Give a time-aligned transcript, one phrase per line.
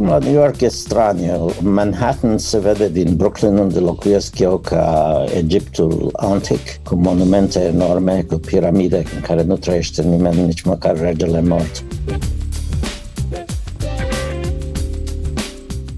[0.00, 1.50] La New York e straniu.
[1.60, 8.34] Manhattan se vede din Brooklyn unde locuiesc eu ca Egiptul antic, cu monumente enorme, cu
[8.34, 11.84] piramide în care nu trăiește nimeni, nici măcar regele mort.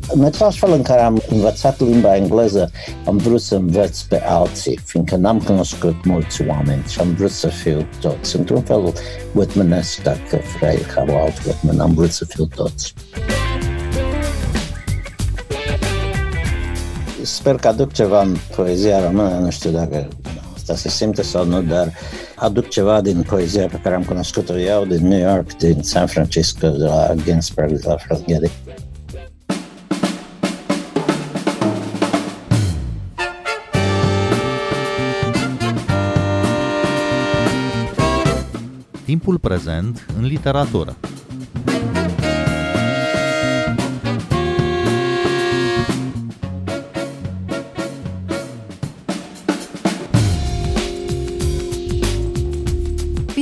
[0.09, 2.71] În același fel în care am învățat limba engleză,
[3.07, 7.47] am vrut să învăț pe alții, fiindcă n-am cunoscut mulți oameni și am vrut să
[7.47, 8.37] fiu toți.
[8.37, 8.93] Într-un fel
[9.33, 12.95] Whitmanesc, dacă vrei, ca o alt Whitman, am vrut să fiu toți.
[17.31, 20.09] Sper că aduc ceva în poezia română, nu știu dacă
[20.55, 21.93] asta se simte sau nu, dar
[22.37, 26.69] aduc ceva din poezia pe care am cunoscut-o eu din New York, din San Francisco,
[26.69, 28.25] de la Ginsberg, de la Frank
[39.05, 40.97] Timpul prezent în literatură.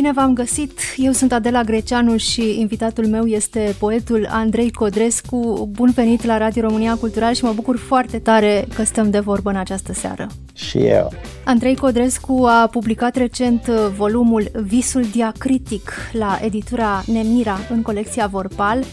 [0.08, 0.80] Bine v-am găsit!
[0.96, 5.68] Eu sunt Adela Greceanu și invitatul meu este poetul Andrei Codrescu.
[5.72, 9.50] Bun venit la Radio România Cultural și mă bucur foarte tare că stăm de vorbă
[9.50, 10.26] în această seară.
[10.54, 11.12] Și eu.
[11.44, 18.84] Andrei Codrescu a publicat recent volumul Visul Diacritic la editura Nemira în colecția Vorpal,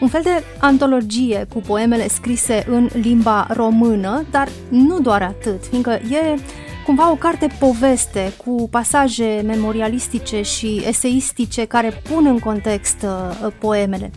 [0.00, 5.90] un fel de antologie cu poemele scrise în limba română, dar nu doar atât, fiindcă
[5.90, 6.38] e
[6.88, 14.10] cumva o carte poveste cu pasaje memorialistice și eseistice care pun în context uh, poemele.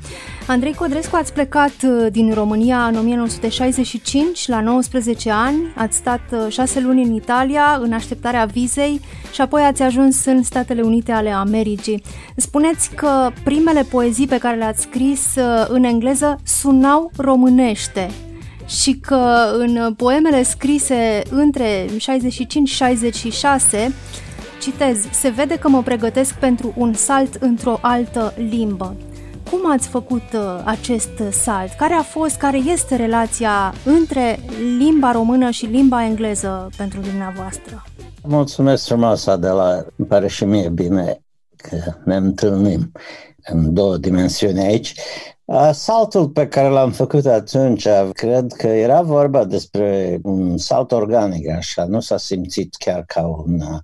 [0.47, 6.45] Andrei Codrescu, ați plecat uh, din România în 1965, la 19 ani, ați stat uh,
[6.49, 9.01] șase luni în Italia în așteptarea vizei
[9.33, 12.03] și apoi ați ajuns în Statele Unite ale Americii.
[12.35, 15.35] Spuneți că primele poezii pe care le-ați scris
[15.67, 18.09] în engleză sunau românește
[18.79, 21.89] și că în poemele scrise între 65-66,
[24.61, 28.95] citez, se vede că mă pregătesc pentru un salt într-o altă limbă.
[29.49, 31.71] Cum ați făcut uh, acest salt?
[31.77, 34.39] Care a fost, care este relația între
[34.77, 37.83] limba română și limba engleză pentru dumneavoastră?
[38.23, 39.85] Mulțumesc frumos, Adela.
[39.95, 41.21] Îmi pare și mie bine
[41.55, 42.91] că ne întâlnim
[43.43, 44.93] în două dimensiuni aici.
[45.71, 51.85] Saltul pe care l-am făcut atunci, cred că era vorba despre un salt organic, așa,
[51.85, 53.79] nu s-a simțit chiar ca un uh,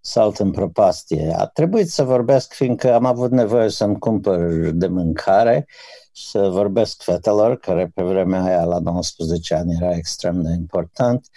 [0.00, 1.34] salt în propastie.
[1.36, 5.66] A trebuit să vorbesc, fiindcă am avut nevoie să-mi cumpăr de mâncare,
[6.12, 11.28] să vorbesc fetelor, care pe vremea aia, la 19 ani, era extrem de important,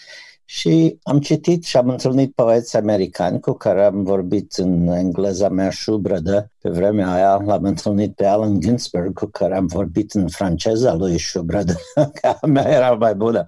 [0.47, 5.69] și am citit și am întâlnit poeți americani cu care am vorbit în engleza mea
[5.69, 6.51] șubredă.
[6.61, 11.17] Pe vremea aia l-am întâlnit pe Allen Ginsberg, cu care am vorbit în franceza lui
[11.17, 11.75] șubredă,
[12.21, 13.47] că a mea era mai bună.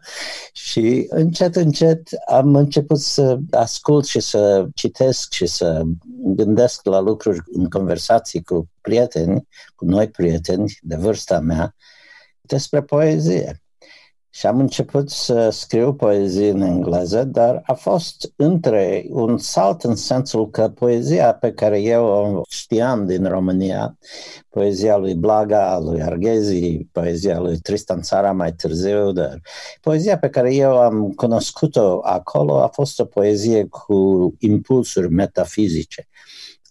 [0.54, 5.84] Și încet, încet am început să ascult și să citesc și să
[6.24, 11.76] gândesc la lucruri în conversații cu prieteni, cu noi prieteni de vârsta mea,
[12.42, 13.62] despre poezie
[14.38, 19.96] și am început să scriu poezie în engleză, dar a fost între un salt în
[19.96, 23.98] sensul că poezia pe care eu o știam din România,
[24.50, 29.42] poezia lui Blaga, lui Arghezi, poezia lui Tristan Țara mai târziu, dar
[29.82, 36.08] poezia pe care eu am cunoscut-o acolo a fost o poezie cu impulsuri metafizice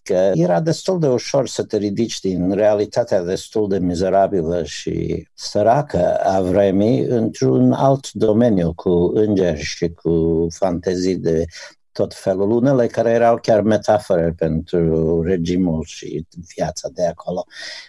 [0.07, 6.15] că era destul de ușor să te ridici din realitatea destul de mizerabilă și săracă
[6.15, 11.45] a vremii într-un alt domeniu cu îngeri și cu fantezii de
[11.91, 16.25] tot felul, unele care erau chiar metafore pentru regimul și
[16.55, 17.45] viața de acolo,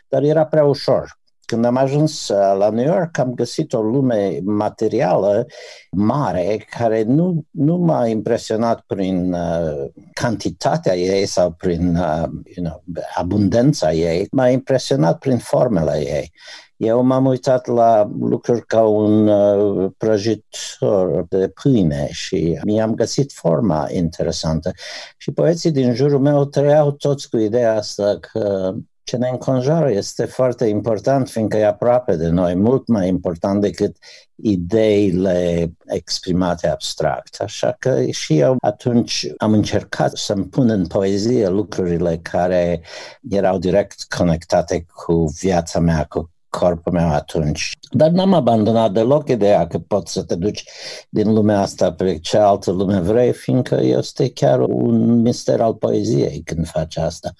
[0.08, 1.18] dar era prea ușor.
[1.48, 5.46] Când am ajuns uh, la New York, am găsit o lume materială
[5.90, 12.24] mare care nu, nu m-a impresionat prin uh, cantitatea ei sau prin uh,
[12.56, 12.82] you know,
[13.14, 16.32] abundența ei, m-a impresionat prin formele ei.
[16.76, 23.88] Eu m-am uitat la lucruri ca un uh, prăjitor de pâine și mi-am găsit forma
[23.90, 24.72] interesantă.
[25.16, 28.74] Și poeții din jurul meu trăiau toți cu ideea asta că
[29.08, 33.96] ce ne înconjoară este foarte important, fiindcă e aproape de noi, mult mai important decât
[34.34, 37.40] ideile exprimate abstract.
[37.40, 42.82] Așa că și eu atunci am încercat să-mi pun în poezie lucrurile care
[43.30, 47.72] erau direct conectate cu viața mea, cu corpul meu atunci.
[47.90, 50.64] Dar n-am abandonat deloc ideea că poți să te duci
[51.08, 56.66] din lumea asta pe cealaltă lume vrei, fiindcă este chiar un mister al poeziei când
[56.66, 57.32] faci asta.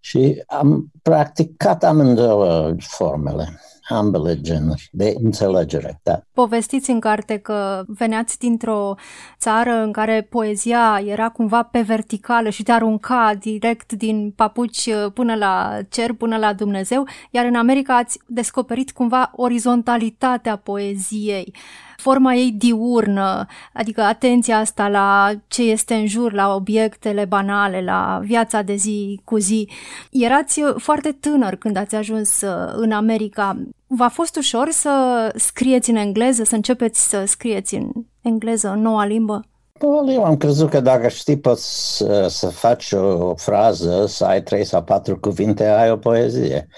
[0.00, 3.60] Și am practicat amândouă formele.
[3.90, 6.00] Ambele genuri de înțelegere.
[6.02, 6.20] Da.
[6.32, 8.94] Povestiți în carte că veneați dintr-o
[9.38, 15.34] țară în care poezia era cumva pe verticală și te arunca direct din papuci până
[15.34, 21.54] la cer, până la Dumnezeu, iar în America ați descoperit cumva orizontalitatea poeziei
[22.00, 28.20] forma ei diurnă, adică atenția asta la ce este în jur, la obiectele banale, la
[28.22, 29.68] viața de zi cu zi.
[30.10, 33.56] Erați foarte tânăr când ați ajuns uh, în America.
[33.86, 37.90] V-a fost ușor să scrieți în engleză, să începeți să scrieți în
[38.22, 39.49] engleză, în noua limbă?
[39.82, 44.42] Eu am crezut că dacă știi poți să, să faci o, o frază, să ai
[44.42, 46.68] trei sau patru cuvinte, ai o poezie.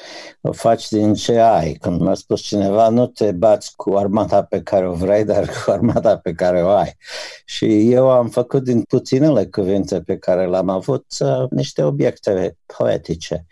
[0.41, 1.73] O faci din ce ai.
[1.73, 5.71] Când mi-a spus cineva, nu te bați cu armata pe care o vrei, dar cu
[5.71, 6.97] armata pe care o ai.
[7.45, 13.47] Și eu am făcut din puținele cuvinte pe care le-am avut uh, niște obiecte poetice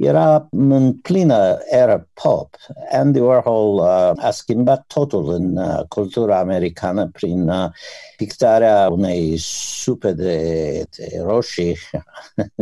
[0.00, 2.56] era în plină era pop.
[2.90, 7.70] Andy Warhol uh, a schimbat totul în uh, cultura americană prin uh,
[8.16, 11.76] pictarea unei supe de, de roșii,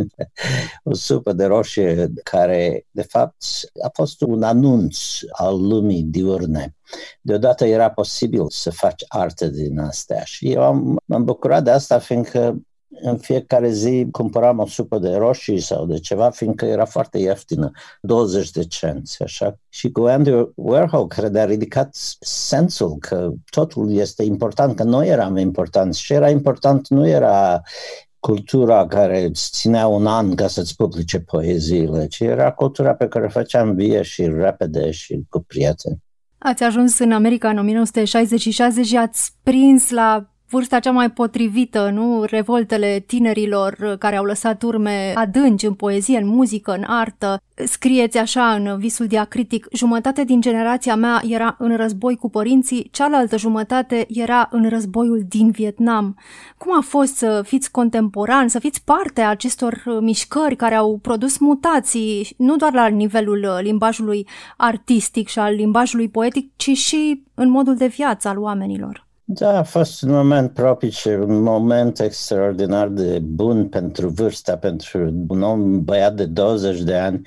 [0.83, 3.43] o supă de roșii care, de fapt,
[3.83, 4.97] a fost un anunț
[5.31, 6.75] al lumii diurne.
[7.21, 11.99] Deodată era posibil să faci artă din astea și eu am, m-am bucurat de asta
[11.99, 12.61] fiindcă
[13.01, 17.71] în fiecare zi cumpăram o supă de roșii sau de ceva, fiindcă era foarte ieftină,
[18.01, 19.57] 20 de cenți, așa.
[19.69, 21.89] Și cu Andy Warhol, care a ridicat
[22.19, 27.61] sensul că totul este important, că noi eram importanți și era important, nu era
[28.19, 33.25] cultura care îți ținea un an ca să-ți publice poeziile, ci era cultura pe care
[33.25, 36.03] o făceam vie și repede și cu prieteni.
[36.37, 42.23] Ați ajuns în America în 1966 și ați prins la vârsta cea mai potrivită, nu?
[42.23, 47.41] Revoltele tinerilor care au lăsat urme adânci în poezie, în muzică, în artă.
[47.53, 53.37] Scrieți așa în visul diacritic, jumătate din generația mea era în război cu părinții, cealaltă
[53.37, 56.17] jumătate era în războiul din Vietnam.
[56.57, 61.37] Cum a fost să fiți contemporan, să fiți parte a acestor mișcări care au produs
[61.37, 67.75] mutații, nu doar la nivelul limbajului artistic și al limbajului poetic, ci și în modul
[67.75, 69.07] de viață al oamenilor?
[69.31, 75.41] Da, a fost un moment propice, un moment extraordinar de bun pentru vârsta, pentru un
[75.41, 77.21] om băiat de 20 de ani,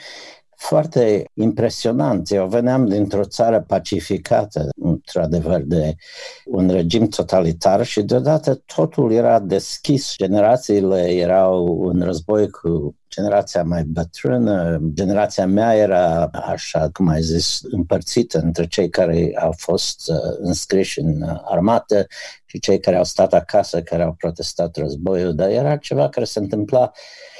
[0.62, 2.30] foarte impresionant.
[2.30, 5.94] Eu veneam dintr-o țară pacificată, într-adevăr, de
[6.44, 10.14] un regim totalitar și deodată totul era deschis.
[10.16, 17.60] Generațiile erau în război cu generația mai bătrână, generația mea era, așa cum ai zis,
[17.70, 22.06] împărțită între cei care au fost uh, înscriși în armată
[22.44, 26.38] și cei care au stat acasă, care au protestat războiul, dar era ceva care se
[26.38, 27.31] întâmpla uh,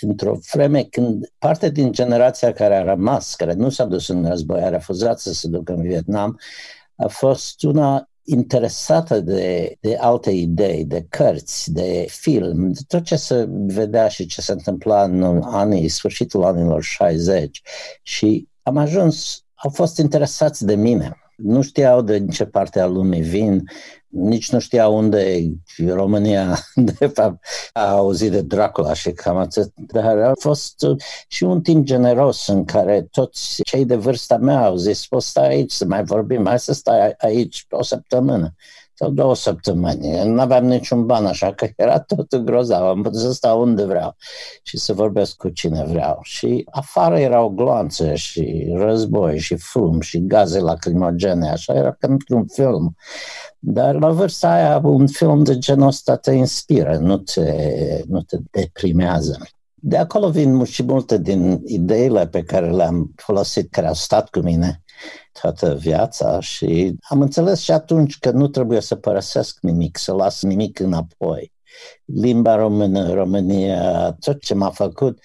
[0.00, 4.62] într-o vreme când parte din generația care a rămas, care nu s-a dus în război,
[4.62, 6.38] a refuzat să se ducă în Vietnam,
[6.96, 13.16] a fost una interesată de, de alte idei, de cărți, de film, de tot ce
[13.16, 17.62] se vedea și ce se întâmpla în anii, sfârșitul anilor 60.
[18.02, 21.16] Și am ajuns, au fost interesați de mine.
[21.36, 23.64] Nu știau de ce parte a lumii vin,
[24.14, 25.50] nici nu știa unde
[25.86, 26.58] România,
[26.98, 29.72] de fapt, a auzit de Dracula și cam atât.
[29.74, 30.96] Dar a fost uh,
[31.28, 35.40] și un timp generos în care toți cei de vârsta mea au zis, poți sta
[35.40, 38.54] aici să mai vorbim, hai să stai aici o săptămână
[38.94, 40.24] sau două săptămâni.
[40.24, 42.82] Nu aveam niciun ban, așa că era tot grozav.
[42.82, 44.16] Am putut să stau unde vreau
[44.62, 46.18] și să vorbesc cu cine vreau.
[46.22, 52.46] Și afară erau gloanțe și război și fum și gaze lacrimogene, așa era ca într-un
[52.46, 52.96] film.
[53.58, 58.36] Dar la vârsta aia un film de genul ăsta te inspiră, nu te, nu te
[58.50, 59.38] deprimează.
[59.74, 64.38] De acolo vin și multe din ideile pe care le-am folosit, care au stat cu
[64.38, 64.83] mine
[65.40, 70.42] toată viața și am înțeles și atunci că nu trebuie să părăsesc nimic, să las
[70.42, 71.52] nimic înapoi.
[72.04, 75.18] Limba română, România, tot ce m-a făcut,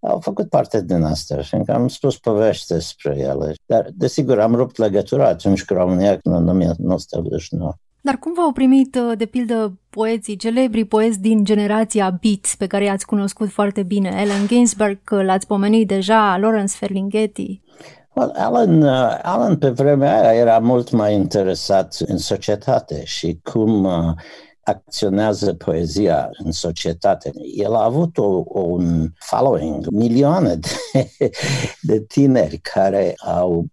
[0.00, 3.54] au făcut parte din asta și am spus povești despre ele.
[3.66, 7.72] Dar, desigur, am rupt legătura atunci cu România în 1989.
[8.02, 12.84] Dar cum v-au primit, uh, de pildă, poeții, celebri poeți din generația Beat, pe care
[12.84, 14.08] i-ați cunoscut foarte bine?
[14.08, 17.60] Allen Ginsberg, l-ați pomenit deja, Lawrence Ferlinghetti.
[18.14, 23.84] Well, Alan, uh, Alan pe vremea aia era mult mai interesat în societate și cum
[23.84, 24.14] uh,
[24.62, 27.32] acționează poezia în societate.
[27.56, 31.10] El a avut o, un following, milioane de,
[31.90, 33.64] de tineri care au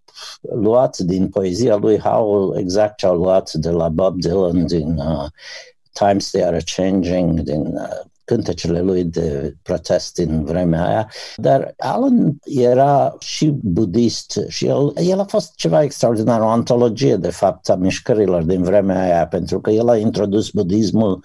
[0.41, 5.25] luat din poezia lui Howell exact ce au luat de la Bob Dylan din uh,
[5.91, 12.37] Times They Are Changing, din uh, cântecele lui de protest din vremea aia, dar Alan
[12.43, 17.75] era și budist și el, el a fost ceva extraordinar, o antologie de fapt a
[17.75, 21.23] mișcărilor din vremea aia, pentru că el a introdus budismul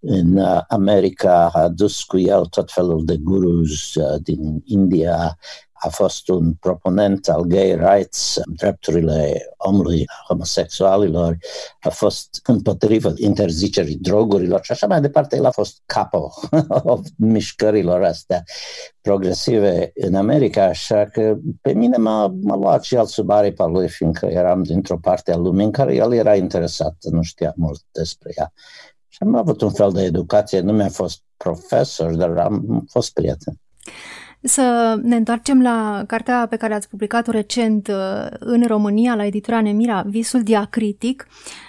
[0.00, 5.38] în uh, America, a adus cu el tot felul de gurus uh, din India,
[5.84, 11.36] a fost un proponent al gay rights, drepturile omului, homosexualilor,
[11.80, 15.36] a fost împotriva interzicerii drogurilor și așa mai departe.
[15.36, 16.32] El a fost capo
[17.16, 18.42] mișcărilor astea
[19.00, 23.88] progresive în America, așa că pe mine m-a, m-a luat și el sub aripa lui,
[23.88, 28.32] fiindcă eram dintr-o parte a lumii în care el era interesat, nu știa mult despre
[28.36, 28.52] ea.
[29.08, 33.58] Și am avut un fel de educație, nu mi-a fost profesor, dar am fost prieten.
[34.46, 39.60] Să ne întoarcem la cartea pe care ați publicat-o recent uh, în România, la editura
[39.60, 41.26] Nemira, Visul diacritic,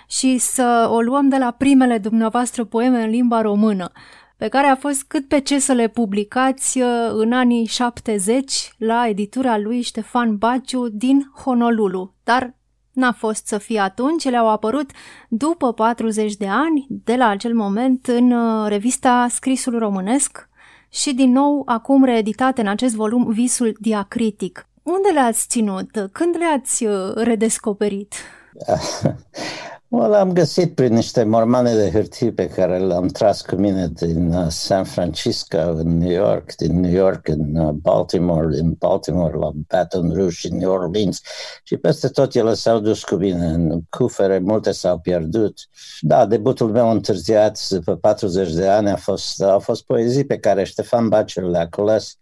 [0.07, 3.91] și să o luăm de la primele dumneavoastră poeme în limba română,
[4.37, 9.07] pe care a fost cât pe ce să le publicați uh, în anii 70 la
[9.07, 12.13] editura lui Ștefan Baciu din Honolulu.
[12.23, 12.55] Dar
[12.91, 14.89] n-a fost să fie atunci, ele au apărut
[15.29, 20.49] după 40 de ani de la acel moment în uh, revista Scrisul Românesc,
[20.95, 24.67] și din nou acum reeditate în acest volum Visul Diacritic.
[24.83, 25.89] Unde le-ați ținut?
[26.11, 28.13] Când le-ați uh, redescoperit?
[29.97, 34.45] L-am găsit prin niște mormane de hârtie pe care le-am tras cu mine din uh,
[34.49, 40.13] San Francisco în New York, din New York în uh, Baltimore, din Baltimore la Baton
[40.13, 41.21] Rouge și New Orleans
[41.63, 45.59] și peste tot ele s-au dus cu mine în cufere, multe s-au pierdut.
[45.99, 50.63] Da, debutul meu întârziat după 40 de ani a fost, a fost poezii pe care
[50.63, 52.17] Ștefan Bacel le-a cules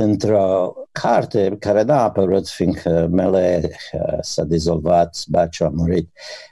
[0.00, 6.10] într-o carte care n-a apărut fiindcă mele uh, s-a dizolvat, Baciu a murit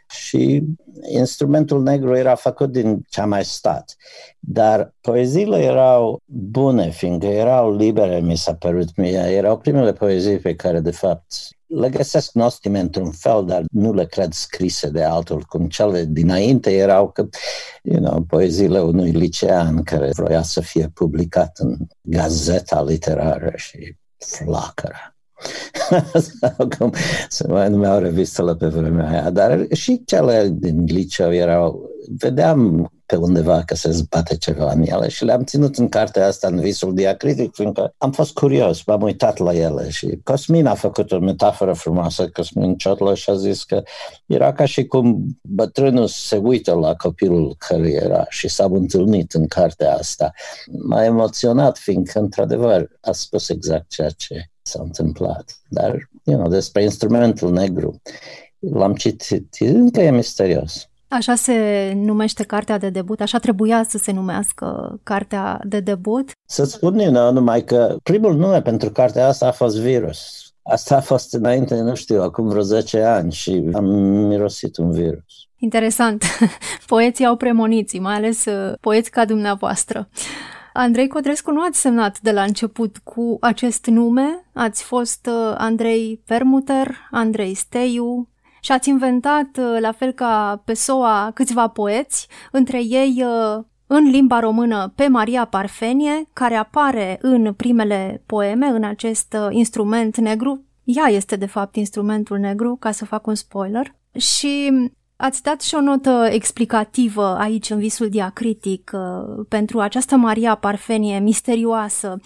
[0.08, 0.62] și
[1.08, 3.96] instrumentul negru era făcut din ce a mai stat.
[4.38, 9.18] Dar poeziile erau bune, fiindcă erau libere, mi s-a părut mie.
[9.18, 11.34] Erau primele poezii pe care, de fapt,
[11.66, 16.72] le găsesc nostime într-un fel, dar nu le cred scrise de altul, cum cele dinainte
[16.72, 17.28] erau că,
[17.82, 25.15] you know, poeziile unui licean care vroia să fie publicat în gazeta literară și flacără.
[26.78, 26.92] Cum
[27.28, 33.16] se mai numeau revistele pe vremea aia, dar și cele din liceu erau, vedeam pe
[33.16, 36.94] undeva că se zbate ceva în ele și le-am ținut în cartea asta, în visul
[36.94, 41.72] diacritic, fiindcă am fost curios, m-am uitat la ele și Cosmin a făcut o metaforă
[41.72, 43.82] frumoasă, Cosmin Ciotlă și a zis că
[44.26, 49.46] era ca și cum bătrânul se uită la copilul care era și s-au întâlnit în
[49.46, 50.32] cartea asta.
[50.66, 55.60] M-a emoționat, fiindcă, într-adevăr, a spus exact ceea ce s-a întâmplat.
[55.68, 58.00] Dar, you know, despre instrumentul negru,
[58.58, 60.88] l-am citit, încă e misterios.
[61.08, 66.30] Așa se numește cartea de debut, așa trebuia să se numească cartea de debut.
[66.46, 70.46] Să-ți spun eu, numai că primul nume pentru cartea asta a fost Virus.
[70.62, 73.84] Asta a fost înainte, nu știu, acum vreo 10 ani și am
[74.26, 75.46] mirosit un virus.
[75.58, 76.24] Interesant.
[76.86, 80.08] Poeții au premoniții, mai ales uh, poeți ca dumneavoastră.
[80.76, 86.22] Andrei Codrescu nu ați semnat de la început cu acest nume, ați fost uh, Andrei
[86.26, 88.28] Permuter, Andrei Steiu
[88.60, 94.40] și ați inventat, uh, la fel ca Pessoa, câțiva poeți, între ei uh, în limba
[94.40, 100.64] română pe Maria Parfenie, care apare în primele poeme, în acest instrument negru.
[100.84, 103.94] Ea este, de fapt, instrumentul negru, ca să fac un spoiler.
[104.16, 104.70] Și
[105.18, 111.18] Ați dat și o notă explicativă aici în visul diacritic uh, pentru această Maria Parfenie
[111.18, 112.20] misterioasă.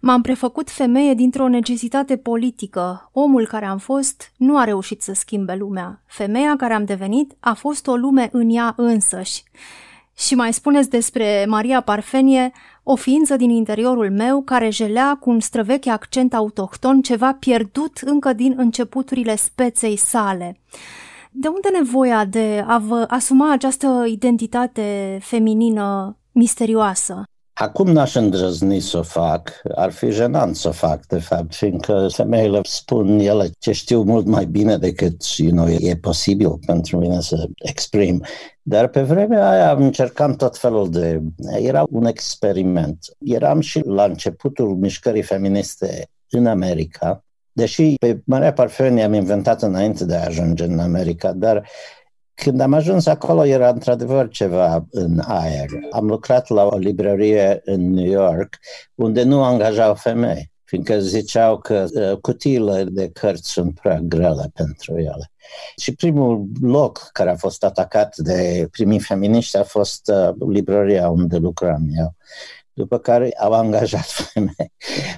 [0.00, 3.10] M-am prefăcut femeie dintr-o necesitate politică.
[3.12, 6.02] Omul care am fost nu a reușit să schimbe lumea.
[6.06, 9.42] Femeia care am devenit a fost o lume în ea însăși.
[10.16, 15.40] Și mai spuneți despre Maria Parfenie, o ființă din interiorul meu care jelea cu un
[15.40, 20.58] străvechi accent autohton ceva pierdut încă din începuturile speței sale.
[21.36, 27.22] De unde nevoia de a vă asuma această identitate feminină misterioasă?
[27.52, 32.08] Acum n-aș îndrăzni să o fac, ar fi jenant să o fac, de fapt, fiindcă
[32.10, 37.20] femeile spun ele ce știu mult mai bine decât you know, e posibil pentru mine
[37.20, 38.24] să exprim.
[38.62, 41.22] Dar pe vremea aia încercam tot felul de...
[41.58, 42.98] Era un experiment.
[43.18, 47.24] Eram și la începutul mișcării feministe în America
[47.56, 51.68] Deși pe Marea Parfeni am inventat înainte de a ajunge în America, dar
[52.34, 55.66] când am ajuns acolo era într-adevăr ceva în aer.
[55.90, 58.58] Am lucrat la o librărie în New York
[58.94, 60.52] unde nu angajau femei.
[60.64, 65.32] fiindcă ziceau că uh, cutiile de cărți sunt prea grele pentru ele.
[65.76, 71.36] Și primul loc care a fost atacat de primii feminiști a fost uh, librăria unde
[71.36, 72.14] lucram eu
[72.74, 74.72] după care au angajat femei.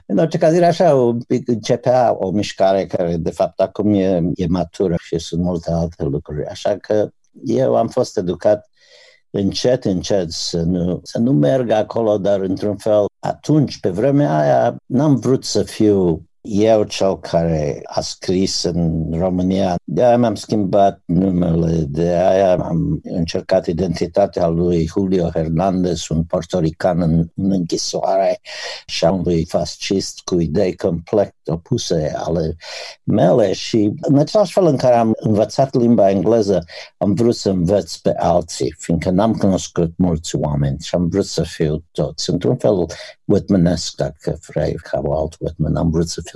[0.07, 4.23] În orice caz, era așa, un pic, începea o mișcare care, de fapt, acum e,
[4.35, 6.47] e matură și sunt multe alte lucruri.
[6.47, 7.09] Așa că
[7.45, 8.71] eu am fost educat
[9.31, 14.77] încet, încet să nu, să nu merg acolo, dar într-un fel, atunci, pe vremea aia,
[14.87, 19.75] n-am vrut să fiu eu cel care a scris în România.
[19.85, 27.01] De aia mi-am schimbat numele, de aia am încercat identitatea lui Julio Hernandez, un portorican
[27.03, 28.41] în, în închisoare
[28.87, 32.57] și a unui fascist cu idei complet opuse ale
[33.05, 36.65] mele și în același fel în care am învățat limba engleză,
[36.97, 41.43] am vrut să învăț pe alții, fiindcă n-am cunoscut mulți oameni și am vrut să
[41.43, 42.31] fiu toți.
[42.31, 42.87] Într-un fel
[43.25, 46.36] Whitmanesc, dacă vrei, ca alt Whitman, am vrut să fiu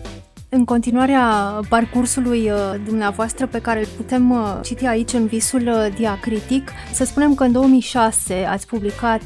[0.53, 5.87] În continuarea parcursului uh, dumneavoastră pe care îl putem uh, citi aici în Visul uh,
[5.95, 9.21] Diacritic, să spunem că în 2006 ați publicat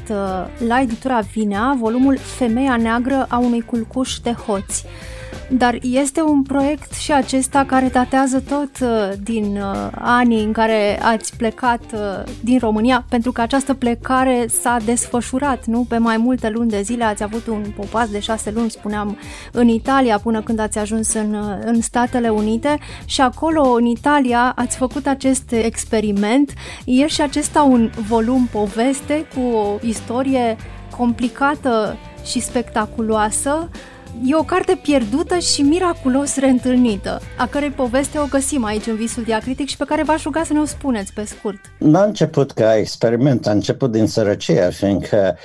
[0.66, 4.84] la editura Vinea volumul Femeia neagră a unui culcuș de hoți.
[5.48, 11.02] Dar este un proiect și acesta care datează tot uh, din uh, anii în care
[11.02, 15.86] ați plecat uh, din România, pentru că această plecare s-a desfășurat, nu?
[15.88, 19.18] Pe mai multe luni de zile ați avut un popas de șase luni, spuneam,
[19.52, 24.76] în Italia până când ați ajuns în, în Statele Unite și acolo, în Italia, ați
[24.76, 26.52] făcut acest experiment.
[26.84, 30.56] E și acesta un volum poveste cu o istorie
[30.96, 33.68] complicată și spectaculoasă
[34.24, 39.22] E o carte pierdută și miraculos reîntâlnită, a cărei poveste o găsim aici în Visul
[39.22, 41.60] Diacritic și pe care v-aș ruga să ne o spuneți pe scurt.
[41.78, 45.36] N-a început ca experiment, a început din sărăcie, fiindcă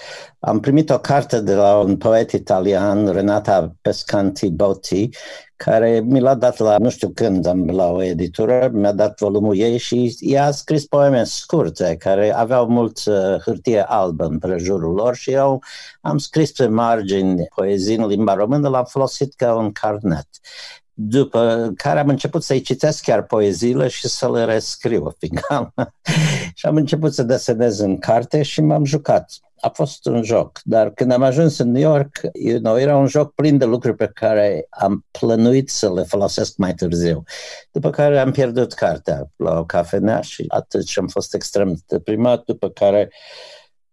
[0.44, 5.10] am primit o carte de la un poet italian, Renata Pescanti Botti,
[5.56, 9.58] care mi l-a dat la, nu știu când, am la o editură, mi-a dat volumul
[9.58, 14.94] ei și ea a scris poeme scurte, care aveau mult uh, hârtie albă în prejurul
[14.94, 15.64] lor și eu
[16.02, 20.28] am scris pe margini poezii în limba română, l-am folosit ca un carnet
[20.94, 25.74] după care am început să-i citesc chiar poeziile și să le rescriu, fiindcă
[26.54, 30.90] și am început să desenez în carte și m-am jucat a fost un joc, dar
[30.90, 34.12] când am ajuns în New York, you know, era un joc plin de lucruri pe
[34.14, 37.24] care am plănuit să le folosesc mai târziu.
[37.72, 42.44] După care am pierdut cartea la o cafenea și atât și am fost extrem deprimat,
[42.44, 43.12] după care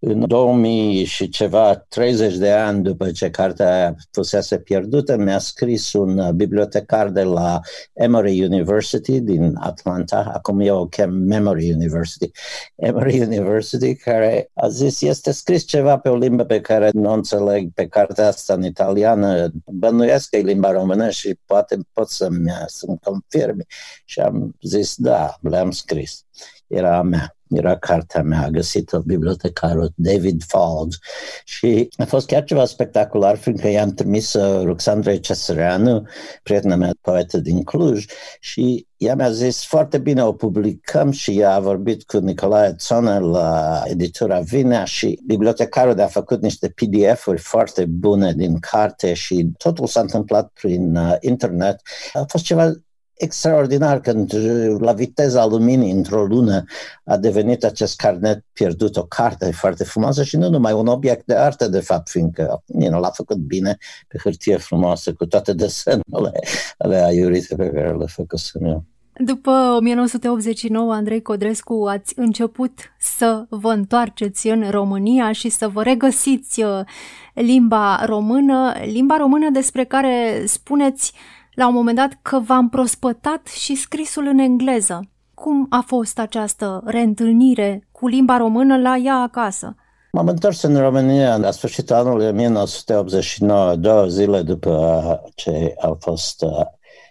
[0.00, 5.92] în 2000 și ceva, 30 de ani după ce cartea aia fusese pierdută, mi-a scris
[5.92, 7.60] un uh, bibliotecar de la
[7.92, 12.30] Emory University din Atlanta, acum eu o chem Memory University,
[12.76, 17.72] Emory University, care a zis, este scris ceva pe o limbă pe care nu înțeleg
[17.74, 22.98] pe cartea asta în italiană, bănuiesc că e limba română și poate pot să-mi, să-mi
[23.02, 23.64] confirmi.
[24.04, 26.24] Și am zis, da, le-am scris.
[26.66, 30.98] Era a mea era cartea mea, a găsit-o bibliotecarul David Falls
[31.44, 36.06] și a fost chiar ceva spectacular, fiindcă i-am trimis uh, Ruxandrei Cesareanu,
[36.42, 38.04] prietena mea poetă din Cluj,
[38.40, 43.20] și ea mi-a zis foarte bine, o publicăm și ea a vorbit cu Nicolae Țoner
[43.20, 49.86] la editura Vinea și bibliotecarul a făcut niște PDF-uri foarte bune din carte și totul
[49.86, 51.80] s-a întâmplat prin uh, internet.
[52.12, 52.72] A fost ceva
[53.18, 54.34] extraordinar când
[54.78, 56.64] la viteza luminii într-o lună
[57.04, 61.34] a devenit acest carnet pierdut o carte foarte frumoasă și nu numai un obiect de
[61.34, 63.76] artă de fapt, fiindcă you know, l-a făcut bine
[64.08, 66.38] pe hârtie frumoasă cu toate desenurile
[66.78, 68.84] ale aiurite pe care le făcusem eu.
[69.20, 76.62] După 1989, Andrei Codrescu, ați început să vă întoarceți în România și să vă regăsiți
[76.62, 76.80] uh,
[77.34, 81.12] limba română, limba română despre care spuneți
[81.58, 85.00] la un moment dat că v-am prospătat și scrisul în engleză.
[85.34, 89.74] Cum a fost această reîntâlnire cu limba română la ea acasă?
[90.12, 96.50] M-am întors în România la sfârșitul anului 1989, două zile după ce au fost uh,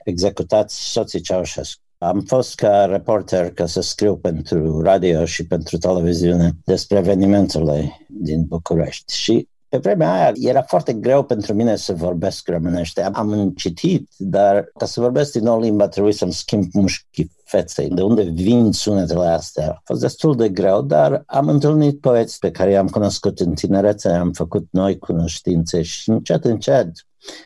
[0.04, 1.82] executați soții Ceaușescu.
[1.98, 8.44] Am fost ca reporter ca să scriu pentru radio și pentru televiziune despre evenimentele din
[8.44, 13.02] București și pe vremea aia era foarte greu pentru mine să vorbesc românește.
[13.02, 18.02] Am citit, dar ca să vorbesc din nou limba trebuie să-mi schimb mușchi feței, de
[18.02, 19.70] unde vin sunetele astea.
[19.70, 24.10] A fost destul de greu, dar am întâlnit poeți pe care i-am cunoscut în tinerețe,
[24.10, 26.92] am făcut noi cunoștințe și încet, încet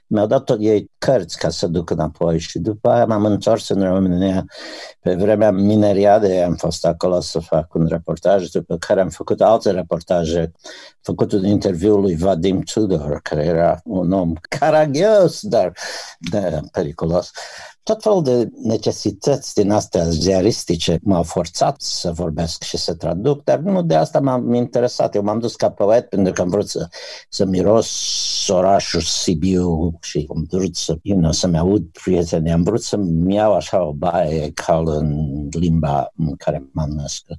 [0.08, 3.84] mi-au dat tot ei cărți ca să duc înapoi și după aia m-am întors în
[3.84, 4.46] România.
[5.00, 9.72] Pe vremea mineriadei am fost acolo să fac un reportaj, după care am făcut alte
[9.72, 10.52] reportaje.
[11.02, 15.72] făcut un interviu lui Vadim Tudor, care era un om caragios, dar
[16.20, 17.32] de, periculos
[17.84, 23.60] tot felul de necesități din astea ziaristice m-au forțat să vorbesc și să traduc, dar
[23.60, 25.16] nu de asta m-am interesat.
[25.16, 26.88] Eu m-am dus ca poet pentru că am vrut să,
[27.30, 32.82] să miros orașul Sibiu și am vrut să, you know, să-mi aud prietenii, am vrut
[32.84, 37.38] să-mi iau așa o baie caldă în limba în care m-am născut.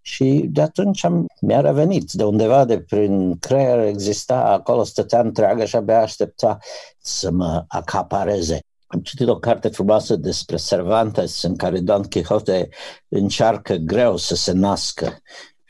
[0.00, 2.12] Și de atunci am, mi-a revenit.
[2.12, 6.58] De undeva de prin creier exista, acolo stătea întreagă și abia aștepta
[6.98, 8.65] să mă acapareze.
[8.86, 12.68] Am citit o carte frumoasă despre Cervantes în care Don Quixote
[13.08, 15.22] încearcă greu să se nască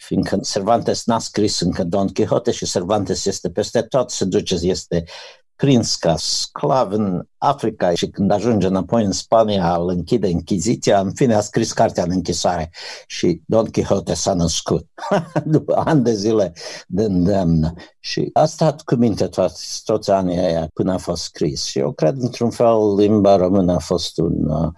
[0.07, 5.05] fiindcă Cervantes n-a scris încă Don Quixote și Cervantes este peste tot, se duce, este
[5.57, 11.13] prins ca sclav în Africa și când ajunge înapoi în Spania îl închide Închiziția, în
[11.13, 12.71] fine a scris cartea în închisoare
[13.07, 14.87] și Don Quixote s-a născut
[15.45, 16.53] după ani de zile
[16.87, 17.73] de îndemnă.
[18.01, 21.65] Și a stat cu minte toți, toți anii aia până a fost scris.
[21.65, 24.69] Și eu cred într-un fel limba română a fost un uh,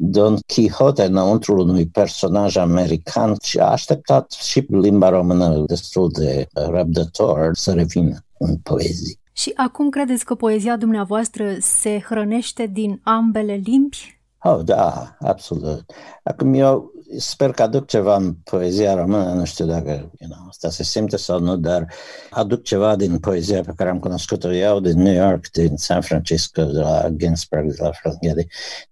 [0.00, 7.50] Don Quixote înăuntru unui personaj american și a așteptat și limba română destul de răbdător
[7.52, 9.17] să revină în poezie.
[9.38, 14.20] Și acum credeți că poezia dumneavoastră se hrănește din ambele limbi?
[14.42, 15.84] Oh, da, absolut.
[16.22, 20.70] Acum eu sper că aduc ceva în poezia română, nu știu dacă you know, asta
[20.70, 21.86] se simte sau nu, dar
[22.30, 26.62] aduc ceva din poezia pe care am cunoscut-o eu din New York, din San Francisco,
[26.64, 28.18] de la Ginsberg, de la Frank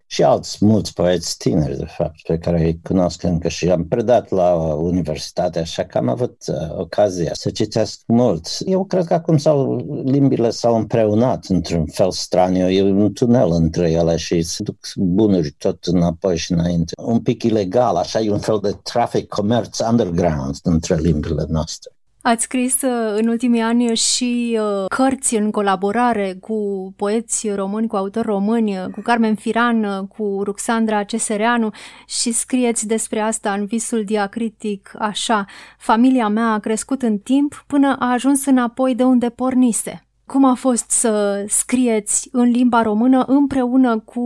[0.06, 4.30] și alți mulți poeți tineri, de fapt, pe care îi cunosc încă și am predat
[4.30, 8.46] la universitate, așa că am avut uh, ocazia să citesc mult.
[8.66, 13.90] Eu cred că acum sau limbile s-au împreunat într-un fel straniu, e un tunel între
[13.90, 16.92] ele și se duc bunuri tot înapoi și înainte.
[17.02, 21.95] Un pic ilegal, așa e un fel de trafic, comerț underground între limbile noastre.
[22.26, 27.96] Ați scris uh, în ultimii ani și uh, cărți în colaborare cu poeți români, cu
[27.96, 31.70] autori români, uh, cu Carmen Firan, cu Ruxandra Cesereanu
[32.06, 35.44] și scrieți despre asta în visul diacritic așa.
[35.78, 40.06] Familia mea a crescut în timp până a ajuns înapoi de unde pornise.
[40.24, 44.22] Cum a fost să scrieți în limba română împreună cu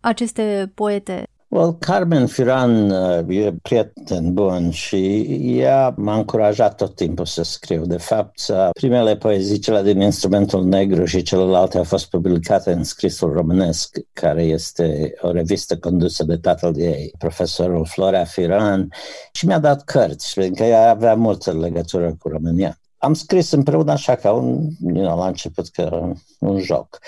[0.00, 1.24] aceste poete?
[1.52, 5.26] Well, Carmen Firan uh, e prieten bun și
[5.58, 7.86] ea m-a încurajat tot timpul să scriu.
[7.86, 12.84] De fapt, uh, primele poezii, cele din Instrumentul Negru și celelalte au fost publicate în
[12.84, 18.88] scrisul românesc, care este o revistă condusă de tatăl ei, profesorul Florea Firan,
[19.32, 23.92] și mi-a dat cărți, pentru că ea avea multă legătură cu România am scris împreună
[23.92, 26.98] așa ca un, you know, la început ca un joc.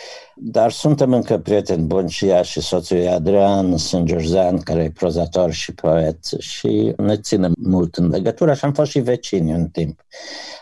[0.44, 5.52] Dar suntem încă prieteni buni și ea și soțul ei Adrian Sângerzean, care e prozator
[5.52, 10.00] și poet și ne ținem mult în legătură și am fost și vecini în timp.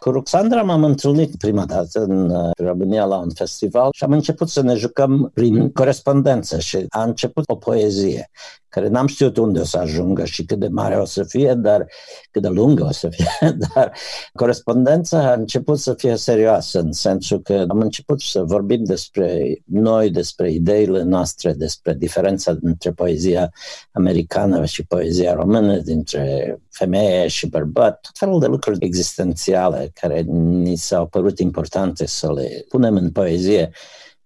[0.01, 4.49] Cu Ruxandra m-am întâlnit prima dată în uh, România la un festival și am început
[4.49, 8.31] să ne jucăm prin corespondență și a început o poezie
[8.71, 11.87] care n-am știut unde o să ajungă și cât de mare o să fie, dar
[12.31, 13.29] cât de lungă o să fie,
[13.75, 13.93] dar
[14.33, 20.11] corespondența a început să fie serioasă în sensul că am început să vorbim despre noi,
[20.11, 23.53] despre ideile noastre, despre diferența dintre poezia
[23.93, 30.77] americană și poezia română, dintre femeie și bărbat, tot felul de lucruri existențiale care ni
[30.77, 33.71] s-au părut importante să le punem în poezie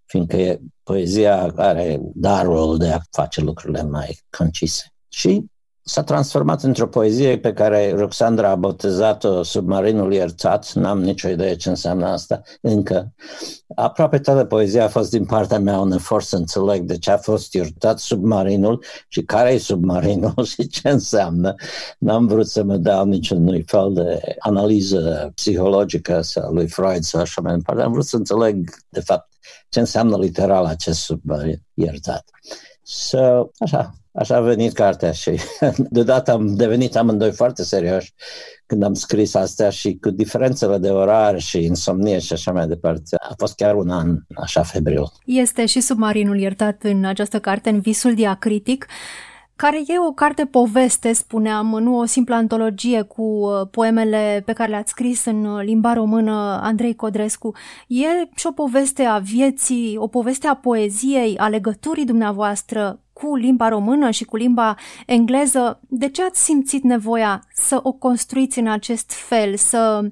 [0.05, 4.93] fiindcă poezia are darul de a face lucrurile mai concise.
[5.09, 5.45] Și
[5.87, 11.69] s-a transformat într-o poezie pe care Roxandra a botezat-o Submarinul iertat, n-am nicio idee ce
[11.69, 13.15] înseamnă asta încă.
[13.75, 17.17] Aproape toată poezia a fost din partea mea un efort să înțeleg de ce a
[17.17, 21.55] fost iertat submarinul și care e submarinul și ce înseamnă.
[21.99, 27.41] N-am vrut să mă dau niciun fel de analiză psihologică sau lui Freud sau așa
[27.41, 27.83] mai departe.
[27.83, 29.29] Am vrut să înțeleg, de fapt,
[29.69, 32.25] ce înseamnă literal acest submarin iertat.
[32.83, 35.41] So, așa, Așa a venit cartea și
[35.97, 38.15] deodată am devenit amândoi foarte serioși
[38.67, 43.17] când am scris astea și cu diferențele de orar și insomnie și așa mai departe.
[43.19, 45.05] A fost chiar un an așa febril.
[45.25, 48.87] Este și submarinul iertat în această carte, în Visul diacritic
[49.57, 54.71] care e o carte poveste, spuneam, nu o simplă antologie cu uh, poemele pe care
[54.71, 57.55] le-ați scris în limba română Andrei Codrescu.
[57.89, 63.69] E și o poveste a vieții, o poveste a poeziei, a legăturii dumneavoastră cu limba
[63.69, 64.75] română și cu limba
[65.07, 65.81] engleză.
[65.89, 70.09] De ce ați simțit nevoia să o construiți în acest fel, să,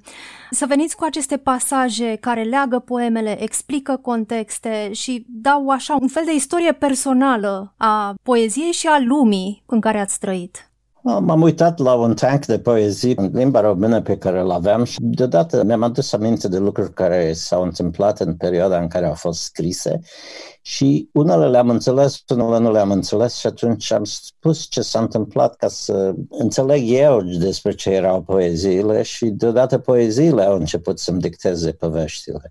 [0.50, 6.22] să veniți cu aceste pasaje care leagă poemele, explică contexte și dau așa un fel
[6.24, 10.71] de istorie personală a poeziei și a lumii în care ați trăit?
[11.02, 14.98] M-am uitat la un tank de poezii în limba română pe care îl aveam și
[15.00, 19.42] deodată mi-am adus aminte de lucruri care s-au întâmplat în perioada în care au fost
[19.42, 20.00] scrise
[20.60, 25.56] și unele le-am înțeles, unele nu le-am înțeles și atunci am spus ce s-a întâmplat
[25.56, 31.72] ca să înțeleg eu despre ce erau poeziile și deodată poeziile au început să-mi dicteze
[31.72, 32.50] poveștile.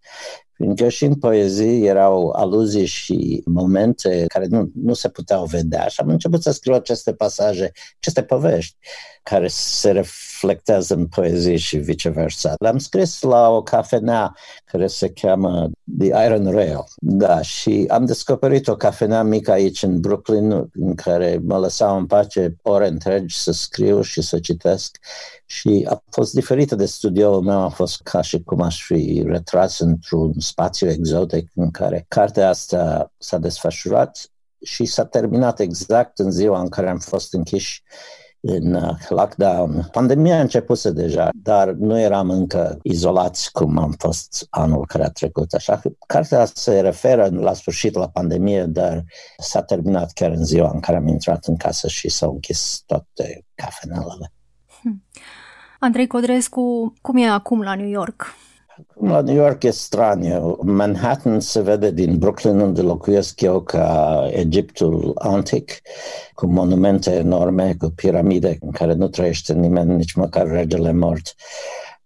[0.62, 5.88] Fiindcă și în poezii erau aluzii și momente care nu, nu se puteau vedea.
[5.88, 8.78] Și am început să scriu aceste pasaje, aceste povești
[9.24, 12.54] care se reflectează în poezie și viceversa.
[12.60, 16.84] Le-am scris la o cafenea care se cheamă The Iron Rail.
[16.96, 22.06] Da, și am descoperit o cafenea mică aici în Brooklyn în care mă lăsau în
[22.06, 24.98] pace ore întregi să scriu și să citesc
[25.46, 29.80] și a fost diferită de studioul meu, a fost ca și cum aș fi retras
[29.80, 34.30] într-un spațiu exotic în care cartea asta s-a desfășurat
[34.64, 37.84] și s-a terminat exact în ziua în care am fost închiși
[38.42, 39.88] în uh, lockdown.
[39.92, 45.10] Pandemia a început deja, dar nu eram încă izolați cum am fost anul care a
[45.10, 45.54] trecut.
[45.54, 49.04] Așa că cartea se referă la sfârșit la pandemie, dar
[49.38, 53.46] s-a terminat chiar în ziua în care am intrat în casă și s-au închis toate
[53.56, 54.34] cafenelele.
[54.82, 55.04] Hmm.
[55.80, 58.36] Andrei Codrescu, cum e acum la New York?
[59.00, 60.58] La New York e straniu.
[60.62, 65.82] Manhattan se vede din Brooklyn, unde locuiesc eu, ca Egiptul antic,
[66.34, 71.36] cu monumente enorme, cu piramide în care nu trăiește nimeni, nici măcar regele mort.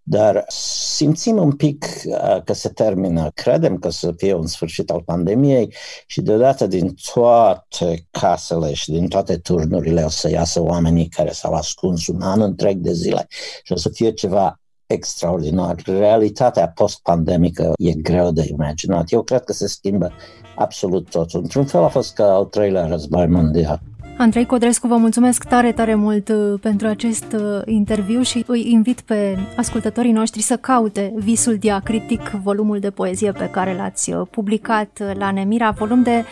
[0.08, 3.32] Dar simțim un pic uh, că se termină.
[3.34, 5.74] Credem că să fie un sfârșit al pandemiei
[6.06, 11.54] și deodată din toate casele și din toate turnurile o să iasă oamenii care s-au
[11.54, 13.28] ascuns un an întreg de zile
[13.64, 15.76] și o să fie ceva extraordinar.
[15.86, 19.12] Realitatea post-pandemică e greu de imaginat.
[19.12, 20.12] Eu cred că se schimbă
[20.56, 21.32] absolut tot.
[21.32, 23.82] Într-un fel a fost ca al treilea război mondial.
[24.18, 29.02] Andrei Codrescu, vă mulțumesc tare, tare mult uh, pentru acest uh, interviu și îi invit
[29.02, 35.02] pe ascultătorii noștri să caute Visul Diacritic, volumul de poezie pe care l-ați uh, publicat
[35.18, 36.26] la Nemira, volum de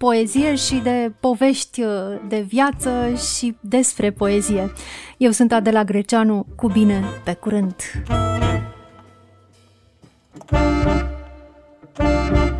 [0.00, 1.88] poezie și de povești uh,
[2.28, 4.72] de viață și despre poezie.
[5.16, 7.74] Eu sunt Adela Greceanu, cu bine, pe curând!
[11.94, 12.59] thank you